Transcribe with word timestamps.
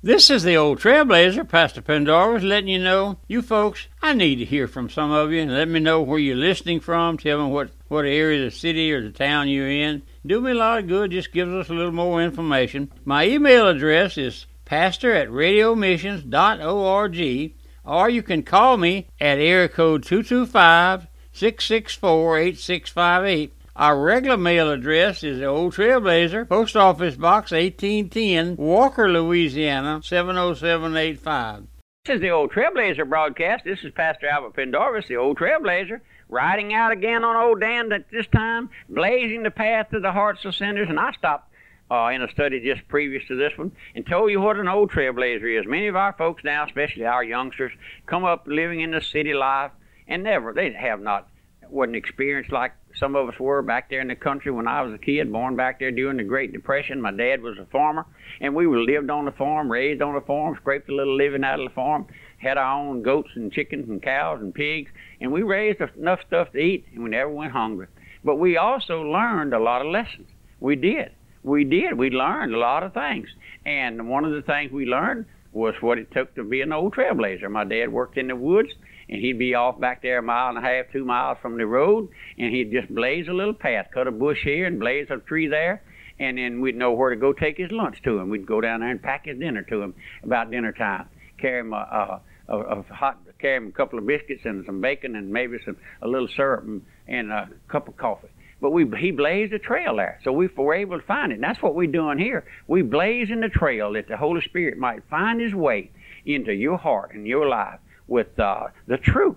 This 0.00 0.30
is 0.30 0.44
the 0.44 0.56
old 0.56 0.78
trailblazer, 0.78 1.48
Pastor 1.48 1.82
Pendarvis, 1.82 2.44
letting 2.44 2.68
you 2.68 2.78
know, 2.78 3.18
you 3.26 3.42
folks, 3.42 3.88
I 4.00 4.14
need 4.14 4.36
to 4.36 4.44
hear 4.44 4.68
from 4.68 4.88
some 4.88 5.10
of 5.10 5.32
you 5.32 5.40
and 5.40 5.52
let 5.52 5.66
me 5.66 5.80
know 5.80 6.02
where 6.02 6.20
you're 6.20 6.36
listening 6.36 6.78
from. 6.78 7.18
Tell 7.18 7.44
me 7.44 7.52
what, 7.52 7.70
what 7.88 8.04
area 8.04 8.46
of 8.46 8.52
the 8.52 8.56
city 8.56 8.92
or 8.92 9.02
the 9.02 9.10
town 9.10 9.48
you're 9.48 9.68
in. 9.68 10.02
Do 10.24 10.40
me 10.40 10.52
a 10.52 10.54
lot 10.54 10.78
of 10.78 10.86
good, 10.86 11.10
just 11.10 11.32
gives 11.32 11.52
us 11.52 11.68
a 11.68 11.74
little 11.74 11.90
more 11.90 12.22
information. 12.22 12.92
My 13.04 13.26
email 13.26 13.66
address 13.66 14.16
is 14.16 14.46
pastor 14.64 15.12
at 15.14 15.30
radiomissions.org, 15.30 17.54
or 17.84 18.08
you 18.08 18.22
can 18.22 18.44
call 18.44 18.76
me 18.76 19.08
at 19.20 19.38
area 19.38 19.68
code 19.68 20.04
225 20.04 21.08
664 21.32 22.38
8658. 22.38 23.57
Our 23.78 23.96
regular 23.96 24.36
mail 24.36 24.72
address 24.72 25.22
is 25.22 25.38
the 25.38 25.44
Old 25.44 25.72
Trailblazer, 25.72 26.48
Post 26.48 26.76
Office 26.76 27.14
Box 27.14 27.52
1810, 27.52 28.56
Walker, 28.56 29.08
Louisiana 29.08 30.00
70785. 30.02 31.68
This 32.04 32.16
is 32.16 32.20
the 32.20 32.30
Old 32.30 32.50
Trailblazer 32.50 33.08
broadcast. 33.08 33.62
This 33.64 33.78
is 33.84 33.92
Pastor 33.92 34.26
Albert 34.26 34.56
Pendarvis, 34.56 35.06
the 35.06 35.14
Old 35.14 35.38
Trailblazer, 35.38 36.00
riding 36.28 36.74
out 36.74 36.90
again 36.90 37.22
on 37.22 37.36
Old 37.36 37.60
Dan 37.60 37.92
at 37.92 38.10
this 38.10 38.26
time, 38.34 38.68
blazing 38.88 39.44
the 39.44 39.52
path 39.52 39.90
to 39.90 40.00
the 40.00 40.10
hearts 40.10 40.44
of 40.44 40.56
sinners. 40.56 40.88
And 40.88 40.98
I 40.98 41.12
stopped 41.12 41.48
uh, 41.88 42.08
in 42.12 42.20
a 42.20 42.30
study 42.32 42.58
just 42.58 42.88
previous 42.88 43.28
to 43.28 43.36
this 43.36 43.56
one 43.56 43.70
and 43.94 44.04
told 44.04 44.32
you 44.32 44.40
what 44.40 44.56
an 44.56 44.66
old 44.66 44.90
trailblazer 44.90 45.56
is. 45.56 45.68
Many 45.68 45.86
of 45.86 45.94
our 45.94 46.14
folks 46.14 46.42
now, 46.42 46.66
especially 46.66 47.04
our 47.04 47.22
youngsters, 47.22 47.70
come 48.06 48.24
up 48.24 48.48
living 48.48 48.80
in 48.80 48.90
the 48.90 49.00
city 49.00 49.34
life 49.34 49.70
and 50.08 50.24
never, 50.24 50.52
they 50.52 50.72
have 50.72 51.00
not, 51.00 51.28
wasn't 51.70 51.94
experienced 51.94 52.50
like 52.50 52.72
some 52.98 53.14
of 53.14 53.28
us 53.28 53.38
were 53.38 53.62
back 53.62 53.90
there 53.90 54.00
in 54.00 54.08
the 54.08 54.16
country 54.16 54.50
when 54.50 54.66
I 54.66 54.82
was 54.82 54.92
a 54.92 54.98
kid, 54.98 55.32
born 55.32 55.56
back 55.56 55.78
there 55.78 55.90
during 55.90 56.16
the 56.16 56.24
Great 56.24 56.52
Depression. 56.52 57.00
My 57.00 57.12
dad 57.12 57.42
was 57.42 57.58
a 57.58 57.66
farmer, 57.66 58.06
and 58.40 58.54
we 58.54 58.66
lived 58.66 59.10
on 59.10 59.24
the 59.24 59.32
farm, 59.32 59.70
raised 59.70 60.02
on 60.02 60.14
the 60.14 60.20
farm, 60.20 60.56
scraped 60.56 60.88
a 60.88 60.94
little 60.94 61.16
living 61.16 61.44
out 61.44 61.60
of 61.60 61.68
the 61.68 61.74
farm, 61.74 62.06
had 62.38 62.58
our 62.58 62.78
own 62.78 63.02
goats 63.02 63.30
and 63.34 63.52
chickens 63.52 63.88
and 63.88 64.02
cows 64.02 64.40
and 64.40 64.54
pigs, 64.54 64.90
and 65.20 65.32
we 65.32 65.42
raised 65.42 65.80
enough 65.96 66.20
stuff 66.26 66.52
to 66.52 66.58
eat, 66.58 66.86
and 66.92 67.04
we 67.04 67.10
never 67.10 67.30
went 67.30 67.52
hungry. 67.52 67.86
But 68.24 68.36
we 68.36 68.56
also 68.56 69.02
learned 69.02 69.54
a 69.54 69.58
lot 69.58 69.80
of 69.80 69.92
lessons. 69.92 70.28
We 70.60 70.76
did. 70.76 71.12
We 71.44 71.64
did. 71.64 71.96
We 71.96 72.10
learned 72.10 72.54
a 72.54 72.58
lot 72.58 72.82
of 72.82 72.94
things. 72.94 73.28
And 73.64 74.08
one 74.08 74.24
of 74.24 74.32
the 74.32 74.42
things 74.42 74.72
we 74.72 74.86
learned 74.86 75.26
was 75.52 75.74
what 75.80 75.98
it 75.98 76.10
took 76.10 76.34
to 76.34 76.44
be 76.44 76.60
an 76.60 76.72
old 76.72 76.94
trailblazer. 76.94 77.50
My 77.50 77.64
dad 77.64 77.92
worked 77.92 78.18
in 78.18 78.28
the 78.28 78.36
woods, 78.36 78.70
and 79.08 79.20
he'd 79.20 79.38
be 79.38 79.54
off 79.54 79.80
back 79.80 80.02
there 80.02 80.18
a 80.18 80.22
mile 80.22 80.50
and 80.50 80.58
a 80.58 80.60
half, 80.60 80.86
two 80.92 81.04
miles 81.04 81.38
from 81.40 81.56
the 81.56 81.66
road, 81.66 82.08
and 82.38 82.54
he'd 82.54 82.70
just 82.70 82.94
blaze 82.94 83.28
a 83.28 83.32
little 83.32 83.54
path, 83.54 83.88
cut 83.92 84.06
a 84.06 84.10
bush 84.10 84.38
here 84.42 84.66
and 84.66 84.78
blaze 84.78 85.06
a 85.10 85.16
tree 85.18 85.46
there, 85.46 85.82
and 86.18 86.36
then 86.38 86.60
we'd 86.60 86.76
know 86.76 86.92
where 86.92 87.10
to 87.10 87.16
go 87.16 87.32
take 87.32 87.56
his 87.56 87.70
lunch 87.70 88.02
to 88.02 88.18
him. 88.18 88.28
We'd 88.28 88.46
go 88.46 88.60
down 88.60 88.80
there 88.80 88.90
and 88.90 89.02
pack 89.02 89.26
his 89.26 89.38
dinner 89.38 89.62
to 89.62 89.82
him 89.82 89.94
about 90.22 90.50
dinner 90.50 90.72
time, 90.72 91.08
carry 91.38 91.60
him 91.60 91.72
a, 91.72 92.20
a, 92.48 92.54
a, 92.54 92.58
a 92.58 92.82
hot, 92.82 93.18
carry 93.38 93.56
him 93.56 93.68
a 93.68 93.72
couple 93.72 93.98
of 93.98 94.06
biscuits 94.06 94.42
and 94.44 94.64
some 94.66 94.80
bacon 94.80 95.16
and 95.16 95.32
maybe 95.32 95.58
some 95.64 95.76
a 96.02 96.08
little 96.08 96.28
syrup 96.28 96.64
and, 96.64 96.82
and 97.06 97.30
a 97.30 97.48
cup 97.68 97.88
of 97.88 97.96
coffee. 97.96 98.28
But 98.60 98.72
we 98.72 98.84
he 98.98 99.12
blazed 99.12 99.52
a 99.52 99.58
trail 99.60 99.96
there, 99.96 100.18
so 100.24 100.32
we 100.32 100.48
were 100.48 100.74
able 100.74 100.98
to 100.98 101.06
find 101.06 101.30
it. 101.30 101.36
And 101.36 101.44
that's 101.44 101.62
what 101.62 101.76
we're 101.76 101.86
doing 101.86 102.18
here. 102.18 102.44
We 102.66 102.82
blaze 102.82 103.30
in 103.30 103.40
the 103.40 103.48
trail 103.48 103.92
that 103.92 104.08
the 104.08 104.16
Holy 104.16 104.40
Spirit 104.42 104.78
might 104.78 105.04
find 105.08 105.40
His 105.40 105.54
way 105.54 105.92
into 106.26 106.52
your 106.52 106.76
heart 106.76 107.14
and 107.14 107.24
your 107.24 107.48
life 107.48 107.78
with 108.08 108.38
uh, 108.38 108.68
the 108.86 108.96
truth. 108.96 109.36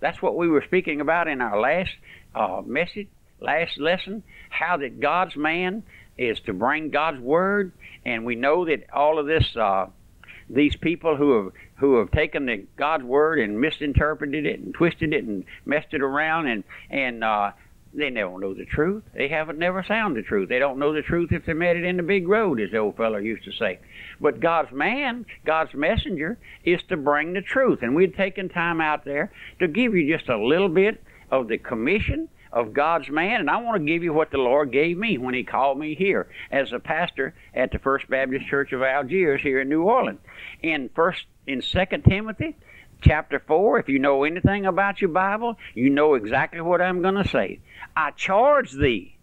That's 0.00 0.22
what 0.22 0.36
we 0.36 0.48
were 0.48 0.62
speaking 0.66 1.00
about 1.00 1.28
in 1.28 1.40
our 1.40 1.60
last 1.60 1.90
uh, 2.34 2.62
message, 2.64 3.08
last 3.40 3.78
lesson. 3.78 4.22
How 4.48 4.76
that 4.78 5.00
God's 5.00 5.36
man 5.36 5.82
is 6.16 6.38
to 6.46 6.52
bring 6.52 6.90
God's 6.90 7.20
word, 7.20 7.72
and 8.04 8.24
we 8.24 8.34
know 8.34 8.64
that 8.66 8.84
all 8.92 9.18
of 9.18 9.26
this, 9.26 9.56
uh, 9.56 9.86
these 10.48 10.76
people 10.76 11.16
who 11.16 11.44
have 11.44 11.52
who 11.76 11.98
have 11.98 12.10
taken 12.10 12.46
the 12.46 12.64
God's 12.76 13.04
word 13.04 13.38
and 13.38 13.58
misinterpreted 13.58 14.44
it 14.44 14.60
and 14.60 14.74
twisted 14.74 15.14
it 15.14 15.24
and 15.24 15.44
messed 15.64 15.92
it 15.94 16.02
around 16.02 16.46
and 16.48 16.64
and 16.90 17.24
uh, 17.24 17.52
they 17.92 18.10
never 18.10 18.38
know 18.38 18.54
the 18.54 18.64
truth. 18.64 19.02
They 19.14 19.28
haven't 19.28 19.58
never 19.58 19.82
found 19.82 20.16
the 20.16 20.22
truth. 20.22 20.48
They 20.48 20.58
don't 20.58 20.78
know 20.78 20.92
the 20.92 21.02
truth 21.02 21.32
if 21.32 21.44
they 21.44 21.54
met 21.54 21.76
it 21.76 21.84
in 21.84 21.96
the 21.96 22.02
big 22.02 22.28
road, 22.28 22.60
as 22.60 22.70
the 22.70 22.78
old 22.78 22.96
fellow 22.96 23.18
used 23.18 23.44
to 23.44 23.52
say. 23.52 23.80
But 24.20 24.40
God's 24.40 24.72
man, 24.72 25.26
God's 25.44 25.74
messenger, 25.74 26.38
is 26.64 26.82
to 26.84 26.96
bring 26.96 27.32
the 27.32 27.42
truth. 27.42 27.80
And 27.82 27.94
we'd 27.94 28.16
taken 28.16 28.48
time 28.48 28.80
out 28.80 29.04
there 29.04 29.32
to 29.58 29.66
give 29.66 29.94
you 29.94 30.16
just 30.16 30.28
a 30.28 30.38
little 30.38 30.68
bit 30.68 31.02
of 31.30 31.48
the 31.48 31.58
commission 31.58 32.28
of 32.52 32.72
God's 32.72 33.08
man, 33.08 33.40
and 33.40 33.50
I 33.50 33.58
want 33.58 33.80
to 33.80 33.86
give 33.86 34.02
you 34.02 34.12
what 34.12 34.30
the 34.30 34.38
Lord 34.38 34.72
gave 34.72 34.98
me 34.98 35.18
when 35.18 35.34
He 35.34 35.44
called 35.44 35.78
me 35.78 35.94
here 35.94 36.28
as 36.50 36.72
a 36.72 36.80
pastor 36.80 37.34
at 37.54 37.70
the 37.70 37.78
First 37.78 38.08
Baptist 38.10 38.46
Church 38.48 38.72
of 38.72 38.82
Algiers 38.82 39.40
here 39.40 39.60
in 39.60 39.68
New 39.68 39.82
Orleans. 39.82 40.18
In 40.62 40.90
first 40.94 41.26
in 41.46 41.62
Second 41.62 42.04
Timothy 42.04 42.56
chapter 43.00 43.38
4, 43.38 43.78
if 43.80 43.88
you 43.88 43.98
know 43.98 44.24
anything 44.24 44.66
about 44.66 45.00
your 45.00 45.10
Bible, 45.10 45.56
you 45.74 45.90
know 45.90 46.14
exactly 46.14 46.60
what 46.60 46.80
I'm 46.80 47.02
going 47.02 47.16
to 47.16 47.28
say. 47.28 47.60
I 47.96 48.10
charge 48.12 48.72
thee. 48.72 49.16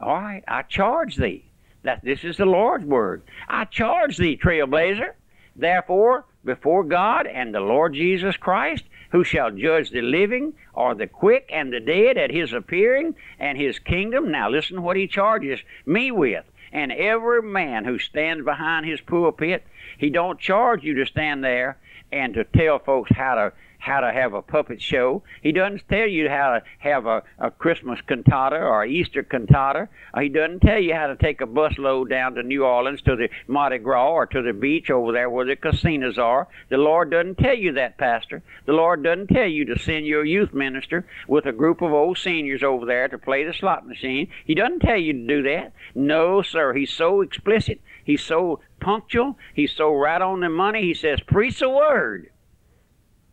All 0.00 0.14
right, 0.14 0.44
I 0.46 0.62
charge 0.62 1.16
thee. 1.16 1.44
That 1.82 2.04
this 2.04 2.24
is 2.24 2.36
the 2.36 2.46
Lord's 2.46 2.84
word. 2.84 3.22
I 3.48 3.64
charge 3.64 4.16
thee, 4.16 4.36
trailblazer. 4.36 5.12
Therefore, 5.54 6.24
before 6.44 6.84
God 6.84 7.26
and 7.26 7.54
the 7.54 7.60
Lord 7.60 7.94
Jesus 7.94 8.36
Christ, 8.36 8.84
who 9.10 9.24
shall 9.24 9.50
judge 9.50 9.90
the 9.90 10.02
living 10.02 10.54
or 10.74 10.94
the 10.94 11.06
quick 11.06 11.48
and 11.52 11.72
the 11.72 11.80
dead 11.80 12.18
at 12.18 12.30
his 12.30 12.52
appearing 12.52 13.14
and 13.38 13.56
his 13.56 13.78
kingdom. 13.78 14.30
Now 14.30 14.50
listen 14.50 14.82
what 14.82 14.96
he 14.96 15.06
charges 15.06 15.60
me 15.84 16.10
with. 16.10 16.44
And 16.72 16.92
every 16.92 17.42
man 17.42 17.84
who 17.84 17.98
stands 17.98 18.44
behind 18.44 18.84
his 18.84 19.00
pulpit, 19.00 19.64
he 19.96 20.10
don't 20.10 20.38
charge 20.38 20.82
you 20.82 20.94
to 20.94 21.06
stand 21.06 21.42
there 21.42 21.78
and 22.16 22.34
to 22.34 22.44
tell 22.44 22.78
folks 22.78 23.10
how 23.14 23.34
to 23.34 23.52
how 23.78 24.00
to 24.00 24.12
have 24.12 24.34
a 24.34 24.42
puppet 24.42 24.82
show. 24.82 25.22
He 25.42 25.52
doesn't 25.52 25.82
tell 25.88 26.08
you 26.08 26.28
how 26.28 26.54
to 26.54 26.62
have 26.78 27.06
a, 27.06 27.22
a 27.38 27.50
Christmas 27.52 28.00
cantata 28.06 28.56
or 28.56 28.84
Easter 28.84 29.22
cantata. 29.22 29.88
Uh, 30.12 30.20
he 30.20 30.28
doesn't 30.28 30.60
tell 30.60 30.80
you 30.80 30.94
how 30.94 31.06
to 31.06 31.16
take 31.16 31.40
a 31.40 31.46
bus 31.46 31.74
load 31.78 32.10
down 32.10 32.34
to 32.34 32.42
New 32.42 32.64
Orleans 32.64 33.02
to 33.02 33.14
the 33.14 33.28
Mardi 33.46 33.78
Gras 33.78 34.10
or 34.10 34.26
to 34.26 34.42
the 34.42 34.52
beach 34.52 34.90
over 34.90 35.12
there 35.12 35.30
where 35.30 35.46
the 35.46 35.54
casinos 35.54 36.18
are. 36.18 36.48
The 36.68 36.78
Lord 36.78 37.10
doesn't 37.10 37.38
tell 37.38 37.56
you 37.56 37.72
that, 37.74 37.96
Pastor. 37.96 38.42
The 38.64 38.72
Lord 38.72 39.04
doesn't 39.04 39.28
tell 39.28 39.46
you 39.46 39.64
to 39.66 39.78
send 39.78 40.06
your 40.06 40.24
youth 40.24 40.52
minister 40.52 41.06
with 41.28 41.46
a 41.46 41.52
group 41.52 41.80
of 41.80 41.92
old 41.92 42.18
seniors 42.18 42.64
over 42.64 42.86
there 42.86 43.06
to 43.08 43.18
play 43.18 43.44
the 43.44 43.54
slot 43.54 43.86
machine. 43.86 44.28
He 44.44 44.54
doesn't 44.56 44.80
tell 44.80 44.98
you 44.98 45.12
to 45.12 45.26
do 45.26 45.42
that. 45.42 45.72
No, 45.94 46.42
sir. 46.42 46.72
He's 46.72 46.92
so 46.92 47.20
explicit. 47.20 47.80
He's 48.02 48.22
so 48.22 48.60
punctual. 48.80 49.38
He's 49.54 49.72
so 49.72 49.94
right 49.94 50.20
on 50.20 50.40
the 50.40 50.48
money. 50.48 50.82
He 50.82 50.94
says, 50.94 51.20
preach 51.26 51.60
the 51.60 51.70
word. 51.70 52.30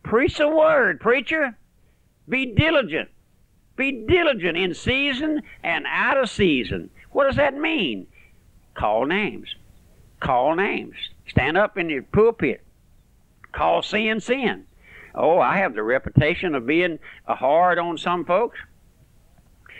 Preach 0.02 0.38
the 0.38 0.48
word, 0.48 1.00
preacher. 1.00 1.56
Be 2.28 2.46
diligent. 2.46 3.08
Be 3.76 4.04
diligent 4.06 4.56
in 4.56 4.74
season 4.74 5.42
and 5.62 5.84
out 5.88 6.16
of 6.16 6.30
season. 6.30 6.90
What 7.10 7.26
does 7.26 7.36
that 7.36 7.56
mean? 7.56 8.06
Call 8.74 9.06
names. 9.06 9.54
Call 10.20 10.54
names. 10.54 10.94
Stand 11.28 11.56
up 11.56 11.76
in 11.76 11.90
your 11.90 12.02
pulpit. 12.02 12.62
Call 13.52 13.82
sin 13.82 14.20
sin. 14.20 14.66
Oh, 15.14 15.38
I 15.38 15.58
have 15.58 15.74
the 15.74 15.82
reputation 15.82 16.54
of 16.54 16.66
being 16.66 16.98
hard 17.26 17.78
on 17.78 17.98
some 17.98 18.24
folks. 18.24 18.58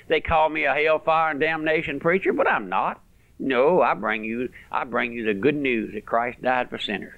They 0.08 0.20
call 0.20 0.48
me 0.48 0.64
a 0.64 0.74
hellfire 0.74 1.30
and 1.30 1.40
damnation 1.40 1.98
preacher, 1.98 2.32
but 2.32 2.48
I'm 2.48 2.68
not. 2.68 3.00
No, 3.38 3.82
I 3.82 3.94
bring 3.94 4.24
you 4.24 4.50
I 4.70 4.84
bring 4.84 5.12
you 5.12 5.24
the 5.24 5.34
good 5.34 5.56
news 5.56 5.94
that 5.94 6.06
Christ 6.06 6.40
died 6.42 6.70
for 6.70 6.78
sinners. 6.78 7.14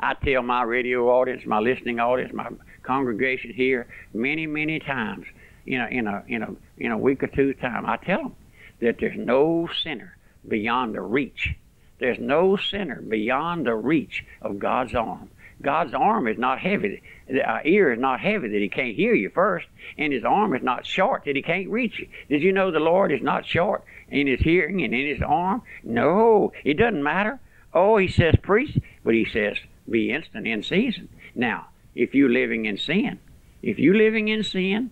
I 0.00 0.14
tell 0.14 0.42
my 0.42 0.62
radio 0.62 1.08
audience, 1.08 1.46
my 1.46 1.60
listening 1.60 2.00
audience, 2.00 2.32
my 2.32 2.50
congregation 2.82 3.52
here 3.52 3.86
many, 4.12 4.46
many 4.46 4.78
times 4.78 5.26
in 5.66 5.80
a, 5.80 5.86
in 5.86 6.06
a, 6.06 6.24
in 6.28 6.42
a, 6.42 6.48
in 6.76 6.92
a 6.92 6.98
week 6.98 7.22
or 7.22 7.26
two's 7.28 7.56
time, 7.60 7.86
I 7.86 7.96
tell 7.96 8.22
them 8.22 8.36
that 8.80 8.98
there's 8.98 9.16
no 9.16 9.68
sinner 9.82 10.16
beyond 10.46 10.94
the 10.94 11.00
reach. 11.00 11.54
There's 11.98 12.18
no 12.18 12.56
sinner 12.56 13.00
beyond 13.00 13.66
the 13.66 13.74
reach 13.74 14.24
of 14.42 14.58
God's 14.58 14.94
arm. 14.94 15.30
God's 15.62 15.94
arm 15.94 16.28
is 16.28 16.36
not 16.36 16.58
heavy. 16.58 17.02
Uh, 17.30 17.60
ear 17.64 17.92
is 17.92 17.98
not 17.98 18.20
heavy 18.20 18.48
that 18.48 18.58
he 18.60 18.68
can't 18.68 18.94
hear 18.94 19.14
you 19.14 19.30
first, 19.30 19.66
and 19.96 20.12
his 20.12 20.24
arm 20.24 20.54
is 20.54 20.62
not 20.62 20.84
short 20.84 21.24
that 21.24 21.36
he 21.36 21.42
can't 21.42 21.70
reach 21.70 21.98
you. 21.98 22.08
Did 22.28 22.42
you 22.42 22.52
know 22.52 22.70
the 22.70 22.80
Lord 22.80 23.12
is 23.12 23.22
not 23.22 23.46
short 23.46 23.84
in 24.10 24.26
his 24.26 24.40
hearing 24.40 24.82
and 24.82 24.94
in 24.94 25.06
his 25.06 25.22
arm? 25.22 25.62
No, 25.82 26.52
it 26.64 26.74
doesn't 26.74 27.02
matter. 27.02 27.40
Oh, 27.72 27.96
he 27.96 28.08
says 28.08 28.34
preach, 28.42 28.78
but 29.04 29.14
he 29.14 29.24
says 29.24 29.58
be 29.88 30.12
instant 30.12 30.46
in 30.46 30.62
season. 30.62 31.08
Now, 31.34 31.68
if 31.94 32.14
you're 32.14 32.30
living 32.30 32.66
in 32.66 32.78
sin, 32.78 33.18
if 33.62 33.78
you're 33.78 33.96
living 33.96 34.28
in 34.28 34.42
sin, 34.44 34.90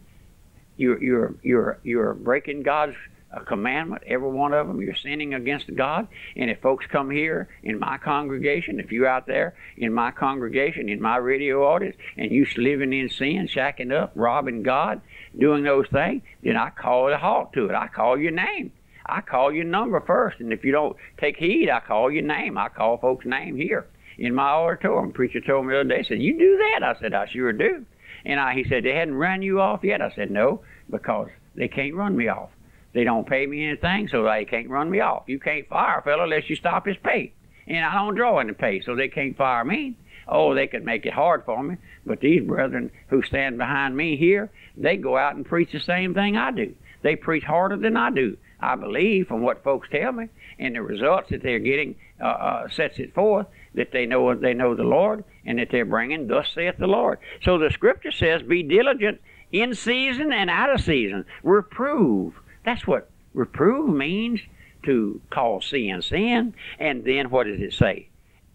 you're 0.76 1.02
you're 1.02 1.34
you're 1.42 1.78
you're 1.82 2.14
breaking 2.14 2.62
God's 2.62 2.96
uh, 3.32 3.40
commandment. 3.40 4.02
Every 4.06 4.28
one 4.28 4.52
of 4.52 4.66
them, 4.66 4.80
you're 4.82 4.94
sinning 4.94 5.34
against 5.34 5.74
God. 5.74 6.08
And 6.36 6.50
if 6.50 6.60
folks 6.60 6.86
come 6.86 7.10
here 7.10 7.48
in 7.62 7.78
my 7.78 7.98
congregation, 7.98 8.80
if 8.80 8.92
you're 8.92 9.06
out 9.06 9.26
there 9.26 9.54
in 9.76 9.92
my 9.92 10.10
congregation, 10.10 10.88
in 10.88 11.00
my 11.00 11.16
radio 11.16 11.64
audience, 11.66 11.96
and 12.16 12.30
you're 12.30 12.46
living 12.56 12.92
in 12.92 13.08
sin, 13.08 13.48
shacking 13.48 13.92
up, 13.92 14.12
robbing 14.14 14.62
God, 14.62 15.00
doing 15.38 15.64
those 15.64 15.86
things, 15.88 16.22
then 16.42 16.56
I 16.56 16.70
call 16.70 17.12
a 17.12 17.16
halt 17.16 17.52
to 17.54 17.66
it. 17.66 17.74
I 17.74 17.88
call 17.88 18.18
your 18.18 18.32
name. 18.32 18.72
I 19.06 19.20
call 19.20 19.52
your 19.52 19.64
number 19.64 20.00
first, 20.00 20.40
and 20.40 20.52
if 20.52 20.64
you 20.64 20.72
don't 20.72 20.96
take 21.18 21.36
heed, 21.36 21.68
I 21.68 21.80
call 21.80 22.10
your 22.10 22.22
name. 22.22 22.56
I 22.56 22.68
call 22.68 22.98
folks' 22.98 23.26
name 23.26 23.56
here 23.56 23.86
in 24.18 24.34
my 24.34 24.48
auditorium. 24.50 25.12
Preacher 25.12 25.40
told 25.40 25.66
me 25.66 25.72
the 25.72 25.80
other 25.80 25.88
day, 25.88 26.02
said, 26.02 26.20
"You 26.20 26.38
do 26.38 26.56
that?" 26.58 26.82
I 26.82 27.00
said, 27.00 27.14
"I 27.14 27.26
sure 27.26 27.52
do." 27.52 27.84
And 28.24 28.38
I, 28.38 28.54
he 28.54 28.64
said, 28.64 28.84
"They 28.84 28.94
hadn't 28.94 29.14
run 29.14 29.42
you 29.42 29.60
off 29.60 29.82
yet." 29.82 30.00
I 30.00 30.10
said, 30.14 30.30
"No, 30.30 30.60
because 30.90 31.28
they 31.54 31.68
can't 31.68 31.94
run 31.94 32.16
me 32.16 32.28
off. 32.28 32.50
They 32.92 33.04
don't 33.04 33.26
pay 33.26 33.46
me 33.46 33.66
anything, 33.66 34.08
so 34.08 34.22
they 34.22 34.44
can't 34.44 34.68
run 34.68 34.90
me 34.90 35.00
off. 35.00 35.24
You 35.26 35.40
can't 35.40 35.68
fire 35.68 35.98
a 35.98 36.02
fellow 36.02 36.24
unless 36.24 36.48
you 36.48 36.56
stop 36.56 36.86
his 36.86 36.96
pay, 36.98 37.32
and 37.66 37.84
I 37.84 37.94
don't 37.94 38.14
draw 38.14 38.38
any 38.38 38.52
pay, 38.52 38.80
so 38.80 38.94
they 38.94 39.08
can't 39.08 39.36
fire 39.36 39.64
me." 39.64 39.96
Oh, 40.28 40.54
they 40.54 40.68
could 40.68 40.84
make 40.84 41.04
it 41.04 41.12
hard 41.12 41.44
for 41.44 41.62
me, 41.62 41.76
but 42.06 42.20
these 42.20 42.46
brethren 42.46 42.92
who 43.08 43.22
stand 43.22 43.58
behind 43.58 43.96
me 43.96 44.16
here, 44.16 44.50
they 44.76 44.96
go 44.96 45.16
out 45.16 45.34
and 45.34 45.44
preach 45.44 45.72
the 45.72 45.80
same 45.80 46.14
thing 46.14 46.36
I 46.36 46.52
do. 46.52 46.74
They 47.02 47.16
preach 47.16 47.42
harder 47.42 47.76
than 47.76 47.96
I 47.96 48.10
do. 48.10 48.36
I 48.62 48.76
believe 48.76 49.26
from 49.26 49.42
what 49.42 49.64
folks 49.64 49.88
tell 49.90 50.12
me, 50.12 50.28
and 50.58 50.76
the 50.76 50.82
results 50.82 51.30
that 51.30 51.42
they're 51.42 51.58
getting 51.58 51.96
uh, 52.20 52.26
uh, 52.26 52.68
sets 52.68 53.00
it 53.00 53.12
forth 53.12 53.48
that 53.74 53.90
they 53.90 54.06
know 54.06 54.34
they 54.34 54.54
know 54.54 54.74
the 54.74 54.84
Lord, 54.84 55.24
and 55.44 55.58
that 55.58 55.68
they're 55.70 55.84
bringing. 55.84 56.28
Thus 56.28 56.48
saith 56.54 56.76
the 56.78 56.86
Lord. 56.86 57.18
So 57.42 57.58
the 57.58 57.70
Scripture 57.70 58.12
says, 58.12 58.42
"Be 58.42 58.62
diligent 58.62 59.20
in 59.50 59.74
season 59.74 60.32
and 60.32 60.48
out 60.48 60.70
of 60.70 60.80
season. 60.80 61.24
Reprove." 61.42 62.34
That's 62.64 62.86
what 62.86 63.10
reprove 63.34 63.94
means 63.94 64.40
to 64.84 65.20
call 65.30 65.60
sin 65.60 66.02
sin. 66.02 66.54
And 66.78 67.04
then 67.04 67.30
what 67.30 67.46
does 67.46 67.60
it 67.60 67.72
say? 67.72 68.08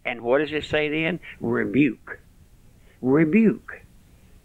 And 0.06 0.22
what 0.22 0.38
does 0.40 0.54
it 0.54 0.64
say 0.64 0.88
then? 0.88 1.20
Rebuke. 1.42 2.20
Rebuke. 3.02 3.82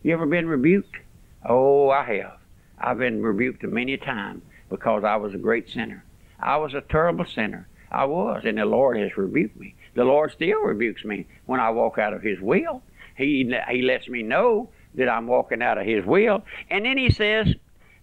You 0.02 0.12
ever 0.14 0.26
been 0.26 0.48
rebuked? 0.48 0.96
Oh, 1.44 1.90
I 1.90 2.02
have. 2.16 2.38
I've 2.78 2.98
been 2.98 3.22
rebuked 3.22 3.62
many 3.62 3.96
times 3.96 4.42
because 4.72 5.04
I 5.04 5.16
was 5.16 5.34
a 5.34 5.38
great 5.38 5.69
sinner. 5.69 6.02
I 6.40 6.56
was 6.56 6.72
a 6.72 6.80
terrible 6.80 7.26
sinner. 7.26 7.69
I 7.90 8.06
was, 8.06 8.42
and 8.46 8.56
the 8.56 8.64
Lord 8.64 8.96
has 8.96 9.16
rebuked 9.19 9.60
me. 9.60 9.74
The 9.94 10.04
Lord 10.04 10.32
still 10.32 10.62
rebukes 10.62 11.04
me 11.04 11.26
when 11.44 11.60
I 11.60 11.69
walk 11.69 11.98
out 11.98 12.14
of 12.14 12.22
His 12.22 12.40
will. 12.40 12.82
He, 13.14 13.54
he 13.70 13.82
lets 13.82 14.08
me 14.08 14.22
know 14.22 14.70
that 14.94 15.10
I'm 15.10 15.26
walking 15.26 15.62
out 15.62 15.76
of 15.76 15.84
His 15.84 16.06
will. 16.06 16.42
And 16.70 16.86
then 16.86 16.96
He 16.96 17.10
says 17.10 17.54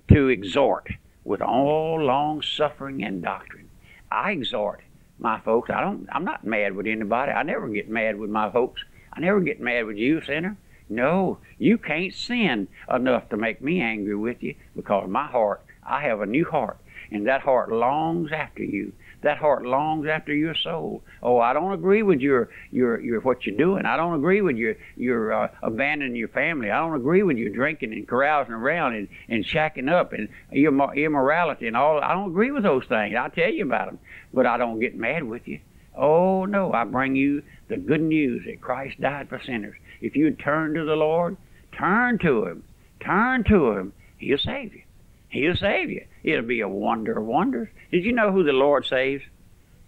to 0.10 0.28
exhort 0.28 0.94
with 1.24 1.42
all 1.42 2.00
long 2.00 2.44
suffering 2.44 3.04
and 3.04 3.24
doctrine. 3.24 3.70
I 4.12 4.32
exhort 4.32 4.82
my 5.18 5.40
folks. 5.40 5.72
I 5.72 5.82
don't. 5.82 6.08
I'm 6.12 6.24
not 6.24 6.46
mad 6.46 6.76
with 6.76 6.86
anybody. 6.86 7.32
I 7.32 7.42
never 7.42 7.68
get 7.68 7.90
mad 7.90 8.20
with 8.20 8.30
my 8.30 8.52
folks. 8.52 8.84
I 9.12 9.22
never 9.22 9.42
get 9.42 9.60
mad 9.60 9.88
with 9.88 9.98
you, 9.98 10.22
sinner. 10.22 10.56
No, 10.88 11.40
you 11.58 11.80
can't 11.80 12.14
sin 12.14 12.68
enough 12.92 13.30
to 13.30 13.38
make 13.38 13.60
me 13.60 13.82
angry 13.82 14.16
with 14.16 14.42
you 14.42 14.56
because 14.76 15.10
my 15.10 15.28
heart, 15.28 15.64
I 15.84 16.04
have 16.04 16.22
a 16.22 16.26
new 16.26 16.46
heart, 16.46 16.78
and 17.12 17.28
that 17.28 17.42
heart 17.42 17.72
longs 17.72 18.32
after 18.32 18.64
you. 18.64 18.94
That 19.22 19.38
heart 19.38 19.66
longs 19.66 20.08
after 20.08 20.34
your 20.34 20.56
soul. 20.56 21.04
Oh, 21.22 21.40
I 21.40 21.52
don't 21.52 21.74
agree 21.74 22.04
with 22.04 22.22
your 22.22 22.50
your 22.72 23.02
your 23.02 23.20
what 23.20 23.46
you're 23.46 23.58
doing. 23.58 23.86
I 23.86 23.98
don't 23.98 24.14
agree 24.14 24.42
with 24.42 24.56
your 24.56 24.76
your 24.96 25.34
uh, 25.34 25.50
abandoning 25.62 26.16
your 26.16 26.30
family. 26.30 26.72
I 26.72 26.80
don't 26.80 26.96
agree 26.96 27.24
with 27.24 27.38
you 27.38 27.50
drinking 27.50 27.92
and 27.92 28.08
carousing 28.08 28.54
around 28.54 28.96
and 28.96 29.08
and 29.28 29.44
shacking 29.44 29.92
up 29.92 30.14
and 30.14 30.30
your 30.52 30.72
immorality 30.96 31.68
and 31.68 31.76
all. 31.76 32.00
I 32.00 32.14
don't 32.14 32.30
agree 32.30 32.52
with 32.52 32.64
those 32.64 32.86
things. 32.86 33.16
I'll 33.18 33.30
tell 33.30 33.52
you 33.52 33.66
about 33.66 33.88
them, 33.88 34.00
but 34.34 34.46
I 34.46 34.58
don't 34.58 34.80
get 34.80 34.96
mad 34.96 35.24
with 35.24 35.48
you. 35.48 35.60
Oh 35.96 36.46
no, 36.46 36.72
I 36.72 36.86
bring 36.86 37.18
you 37.18 37.44
the 37.68 37.76
good 37.76 38.02
news 38.02 38.46
that 38.46 38.62
Christ 38.62 39.02
died 39.02 39.28
for 39.28 39.42
sinners. 39.46 39.76
If 40.00 40.16
you 40.16 40.32
turn 40.32 40.76
to 40.76 40.86
the 40.86 40.96
Lord, 40.96 41.36
turn 41.78 42.20
to 42.20 42.46
Him, 42.46 42.64
turn 43.02 43.44
to 43.46 43.72
Him, 43.72 43.94
He'll 44.18 44.38
save 44.38 44.74
you. 44.74 44.84
He'll 45.30 45.56
save 45.56 45.90
you. 45.90 46.06
It'll 46.24 46.46
be 46.46 46.62
a 46.62 46.68
wonder 46.68 47.18
of 47.18 47.26
wonders. 47.26 47.70
Did 47.92 48.04
you 48.04 48.14
know 48.14 48.32
who 48.32 48.44
the 48.44 48.52
Lord 48.52 48.86
saves? 48.86 49.24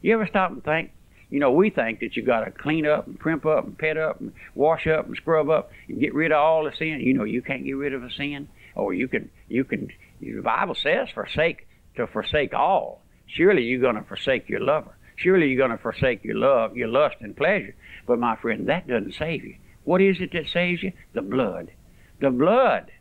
You 0.02 0.14
ever 0.14 0.28
stop 0.28 0.52
and 0.52 0.64
think? 0.64 0.92
You 1.30 1.40
know, 1.40 1.52
we 1.52 1.70
think 1.70 2.02
that 2.02 2.16
you 2.16 2.24
got 2.24 2.42
to 2.42 2.52
clean 2.52 2.86
up 2.86 3.08
and 3.08 3.20
primp 3.20 3.46
up 3.46 3.66
and 3.66 3.78
pet 3.78 3.98
up 3.98 4.20
and 4.20 4.34
wash 4.54 4.86
up 4.86 5.08
and 5.08 5.16
scrub 5.16 5.50
up 5.50 5.72
and 5.88 6.00
get 6.00 6.14
rid 6.14 6.32
of 6.32 6.40
all 6.40 6.66
the 6.66 6.76
sin. 6.76 7.00
You 7.00 7.14
know, 7.14 7.24
you 7.24 7.42
can't 7.42 7.64
get 7.64 7.74
rid 7.74 7.94
of 7.94 8.04
a 8.04 8.12
sin, 8.12 8.50
or 8.76 8.94
you 8.94 9.08
can. 9.08 9.30
You 9.48 9.64
can. 9.64 9.90
The 10.20 10.42
Bible 10.42 10.76
says, 10.76 11.10
"Forsake 11.10 11.68
to 11.96 12.06
forsake 12.06 12.54
all." 12.54 13.02
Surely 13.28 13.64
you're 13.64 13.80
going 13.80 13.96
to 13.96 14.04
forsake 14.04 14.50
your 14.50 14.60
lover. 14.60 14.94
Surely 15.16 15.48
you're 15.48 15.68
going 15.68 15.78
to 15.78 15.82
forsake 15.82 16.24
your 16.26 16.36
love, 16.36 16.76
your 16.76 16.90
lust 16.90 17.16
and 17.22 17.36
pleasure. 17.36 17.76
But 18.06 18.20
my 18.20 18.36
friend, 18.36 18.68
that 18.68 18.88
doesn't 18.88 19.14
save 19.14 19.46
you. 19.46 19.56
What 19.86 20.02
is 20.02 20.20
it 20.20 20.34
that 20.34 20.50
saves 20.50 20.84
you? 20.84 20.92
The 21.14 21.22
blood. 21.22 21.72
The 22.20 22.30
blood. 22.30 22.92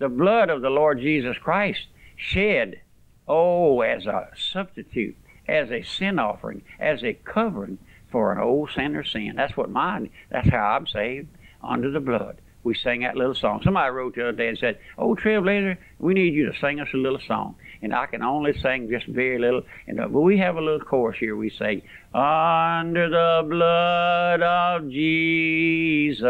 The 0.00 0.08
blood 0.08 0.48
of 0.48 0.62
the 0.62 0.70
Lord 0.70 0.98
Jesus 0.98 1.36
Christ 1.36 1.86
shed, 2.16 2.80
oh, 3.28 3.82
as 3.82 4.06
a 4.06 4.30
substitute, 4.34 5.14
as 5.46 5.70
a 5.70 5.82
sin 5.82 6.18
offering, 6.18 6.62
as 6.78 7.04
a 7.04 7.12
covering 7.12 7.76
for 8.10 8.32
an 8.32 8.38
old 8.38 8.70
sinner's 8.74 9.12
sin. 9.12 9.34
That's 9.36 9.58
what 9.58 9.68
mine, 9.68 10.08
that's 10.30 10.48
how 10.48 10.76
I'm 10.76 10.86
saved, 10.86 11.28
under 11.62 11.90
the 11.90 12.00
blood. 12.00 12.40
We 12.62 12.74
sang 12.74 13.00
that 13.00 13.16
little 13.16 13.34
song. 13.34 13.60
Somebody 13.62 13.90
wrote 13.90 14.14
the 14.14 14.22
other 14.22 14.36
day 14.36 14.48
and 14.48 14.56
said, 14.56 14.78
Oh, 14.96 15.14
Trailblazer, 15.14 15.76
we 15.98 16.14
need 16.14 16.32
you 16.32 16.50
to 16.50 16.58
sing 16.58 16.80
us 16.80 16.88
a 16.94 16.96
little 16.96 17.20
song. 17.26 17.56
And 17.82 17.94
I 17.94 18.06
can 18.06 18.22
only 18.22 18.58
sing 18.58 18.88
just 18.90 19.06
very 19.06 19.38
little. 19.38 19.62
And, 19.86 20.00
uh, 20.00 20.08
but 20.08 20.20
we 20.20 20.38
have 20.38 20.56
a 20.56 20.60
little 20.60 20.80
chorus 20.80 21.18
here. 21.18 21.36
We 21.36 21.50
say, 21.50 21.82
Under 22.14 23.08
the 23.08 23.46
blood 23.48 24.42
of 24.42 24.90
Jesus, 24.90 26.26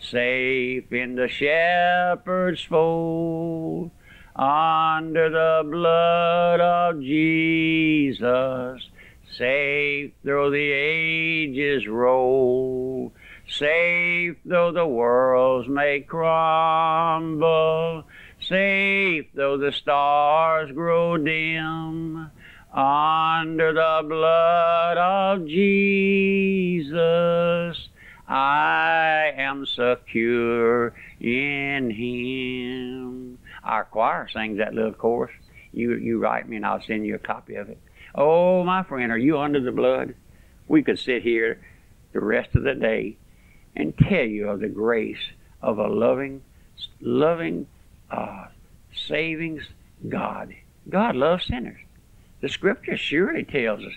safe 0.00 0.92
in 0.92 1.16
the 1.16 1.28
shepherd's 1.28 2.62
fold 2.62 3.90
under 4.36 5.30
the 5.30 5.68
blood 5.68 6.60
of 6.60 7.00
Jesus, 7.00 8.88
safe 9.36 10.12
though 10.22 10.50
the 10.50 10.72
ages 10.72 11.88
roll, 11.88 13.12
safe 13.48 14.36
though 14.44 14.70
the 14.70 14.86
worlds 14.86 15.68
may 15.68 16.00
crumble, 16.00 18.04
safe 18.40 19.26
though 19.34 19.56
the 19.56 19.72
stars 19.72 20.70
grow 20.70 21.16
dim, 21.16 22.30
under 22.72 23.72
the 23.72 24.02
blood 24.06 24.98
of 24.98 25.48
Jesus, 25.48 26.98
I 28.28 29.32
am 29.36 29.64
secure 29.64 30.94
in 31.18 31.90
Him. 31.90 33.38
Our 33.64 33.84
choir 33.84 34.28
sings 34.28 34.58
that 34.58 34.74
little 34.74 34.92
chorus. 34.92 35.32
You 35.72 35.94
you 35.94 36.18
write 36.18 36.48
me 36.48 36.56
and 36.56 36.66
I'll 36.66 36.82
send 36.82 37.06
you 37.06 37.14
a 37.14 37.18
copy 37.18 37.54
of 37.54 37.70
it. 37.70 37.78
Oh, 38.14 38.64
my 38.64 38.82
friend, 38.82 39.10
are 39.10 39.18
you 39.18 39.38
under 39.38 39.60
the 39.60 39.72
blood? 39.72 40.14
We 40.66 40.82
could 40.82 40.98
sit 40.98 41.22
here 41.22 41.60
the 42.12 42.20
rest 42.20 42.54
of 42.54 42.64
the 42.64 42.74
day 42.74 43.16
and 43.74 43.96
tell 43.96 44.24
you 44.24 44.48
of 44.48 44.60
the 44.60 44.68
grace 44.68 45.32
of 45.62 45.78
a 45.78 45.86
loving, 45.86 46.42
loving, 47.00 47.66
uh, 48.10 48.46
saving 48.94 49.60
God. 50.08 50.54
God 50.88 51.16
loves 51.16 51.46
sinners. 51.46 51.80
The 52.40 52.48
scripture 52.48 52.96
surely 52.96 53.44
tells 53.44 53.84
us, 53.84 53.92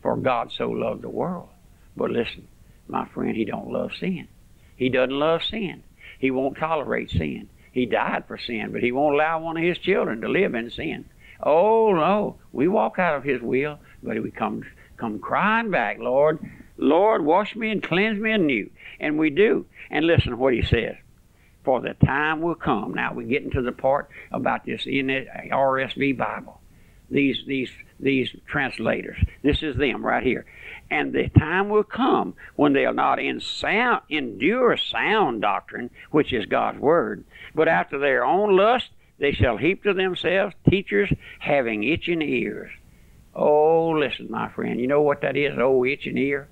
for 0.00 0.16
God 0.16 0.52
so 0.52 0.70
loved 0.70 1.02
the 1.02 1.08
world. 1.08 1.48
But 1.96 2.10
listen, 2.10 2.48
my 2.88 3.06
friend, 3.06 3.36
he 3.36 3.44
don't 3.44 3.70
love 3.70 3.92
sin. 3.98 4.28
He 4.76 4.88
doesn't 4.88 5.18
love 5.18 5.42
sin. 5.42 5.82
He 6.18 6.30
won't 6.30 6.56
tolerate 6.56 7.10
sin. 7.10 7.48
He 7.70 7.86
died 7.86 8.24
for 8.26 8.38
sin, 8.38 8.70
but 8.72 8.82
he 8.82 8.92
won't 8.92 9.14
allow 9.14 9.40
one 9.40 9.56
of 9.56 9.62
his 9.62 9.78
children 9.78 10.20
to 10.20 10.28
live 10.28 10.54
in 10.54 10.70
sin. 10.70 11.06
Oh 11.42 11.92
no, 11.94 12.36
we 12.52 12.68
walk 12.68 12.98
out 12.98 13.16
of 13.16 13.24
his 13.24 13.40
will, 13.40 13.78
but 14.02 14.22
we 14.22 14.30
come 14.30 14.62
come 14.96 15.18
crying 15.18 15.70
back, 15.70 15.98
Lord, 15.98 16.38
Lord, 16.76 17.24
wash 17.24 17.54
me 17.54 17.70
and 17.70 17.82
cleanse 17.82 18.20
me 18.20 18.32
anew. 18.32 18.70
And 19.00 19.18
we 19.18 19.30
do. 19.30 19.66
And 19.90 20.06
listen 20.06 20.30
to 20.30 20.36
what 20.36 20.54
he 20.54 20.62
says. 20.62 20.96
For 21.64 21.80
the 21.80 21.94
time 21.94 22.40
will 22.40 22.56
come. 22.56 22.94
Now 22.94 23.14
we're 23.14 23.26
getting 23.26 23.50
to 23.52 23.62
the 23.62 23.72
part 23.72 24.10
about 24.32 24.64
this 24.64 24.84
in 24.86 25.06
the 25.06 25.26
RSV 25.50 26.16
Bible. 26.16 26.60
These 27.08 27.44
these 27.46 27.70
these 28.02 28.34
translators. 28.46 29.16
This 29.42 29.62
is 29.62 29.76
them 29.76 30.04
right 30.04 30.22
here. 30.22 30.44
And 30.90 31.12
the 31.12 31.28
time 31.28 31.70
will 31.70 31.84
come 31.84 32.34
when 32.56 32.72
they'll 32.72 32.92
not 32.92 33.18
in 33.18 33.40
sound, 33.40 34.02
endure 34.10 34.76
sound 34.76 35.40
doctrine, 35.40 35.90
which 36.10 36.32
is 36.32 36.44
God's 36.46 36.78
word, 36.78 37.24
but 37.54 37.68
after 37.68 37.98
their 37.98 38.24
own 38.24 38.56
lust 38.56 38.90
they 39.18 39.32
shall 39.32 39.56
heap 39.56 39.84
to 39.84 39.94
themselves 39.94 40.54
teachers 40.68 41.12
having 41.38 41.84
itching 41.84 42.22
ears. 42.22 42.72
Oh, 43.34 43.90
listen, 43.90 44.26
my 44.30 44.50
friend, 44.50 44.80
you 44.80 44.88
know 44.88 45.00
what 45.00 45.22
that 45.22 45.36
is, 45.36 45.56
old 45.58 45.86
itching 45.86 46.18
ear? 46.18 46.48